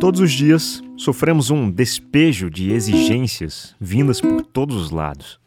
[0.00, 5.38] Todos os dias sofremos um despejo de exigências vindas por todos os lados.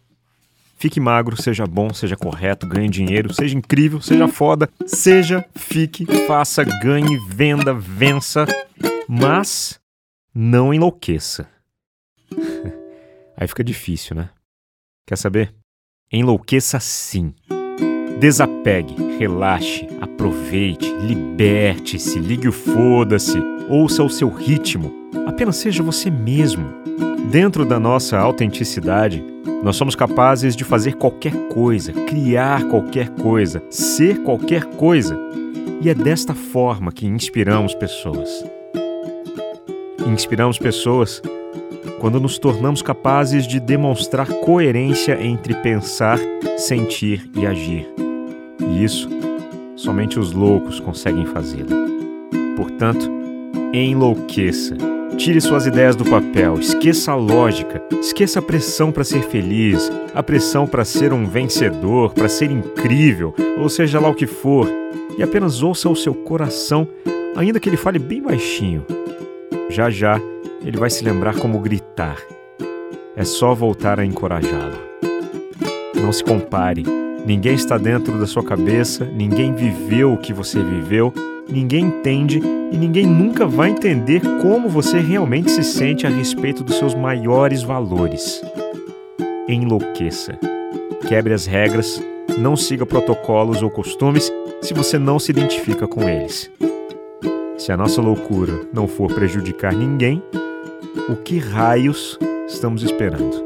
[0.78, 6.64] Fique magro, seja bom, seja correto, ganhe dinheiro, seja incrível, seja foda, seja, fique, faça,
[6.64, 8.46] ganhe, venda, vença,
[9.08, 9.80] mas
[10.36, 11.50] não enlouqueça.
[13.36, 14.30] Aí fica difícil, né?
[15.08, 15.52] Quer saber?
[16.12, 17.34] Enlouqueça sim.
[18.20, 23.38] Desapegue, relaxe, aproveite, liberte-se, ligue o foda-se,
[23.70, 24.92] ouça o seu ritmo.
[25.26, 26.66] Apenas seja você mesmo.
[27.32, 29.24] Dentro da nossa autenticidade,
[29.64, 35.18] nós somos capazes de fazer qualquer coisa, criar qualquer coisa, ser qualquer coisa.
[35.82, 38.46] E é desta forma que inspiramos pessoas.
[40.06, 41.22] Inspiramos pessoas
[42.00, 46.20] quando nos tornamos capazes de demonstrar coerência entre pensar,
[46.58, 47.90] sentir e agir.
[48.60, 49.10] E isso
[49.76, 51.70] somente os loucos conseguem fazê-lo.
[52.56, 53.23] Portanto,
[53.82, 54.76] enlouqueça.
[55.18, 60.24] Tire suas ideias do papel, esqueça a lógica, esqueça a pressão para ser feliz, a
[60.24, 64.68] pressão para ser um vencedor, para ser incrível, ou seja lá o que for,
[65.18, 66.88] e apenas ouça o seu coração,
[67.36, 68.86] ainda que ele fale bem baixinho.
[69.70, 70.20] Já já
[70.66, 72.18] ele vai se lembrar como gritar.
[73.16, 74.78] É só voltar a encorajá-lo.
[75.96, 76.84] Não se compare
[77.26, 81.14] Ninguém está dentro da sua cabeça, ninguém viveu o que você viveu,
[81.50, 82.42] ninguém entende
[82.72, 87.62] e ninguém nunca vai entender como você realmente se sente a respeito dos seus maiores
[87.62, 88.42] valores.
[89.48, 90.38] Enlouqueça.
[91.08, 92.02] Quebre as regras,
[92.38, 96.50] não siga protocolos ou costumes se você não se identifica com eles.
[97.58, 100.24] Se a nossa loucura não for prejudicar ninguém,
[101.10, 103.44] o que raios estamos esperando?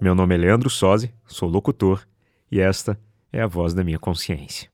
[0.00, 2.06] Meu nome é Leandro Sozzi, sou locutor
[2.50, 2.98] e esta
[3.32, 4.73] é a voz da minha consciência.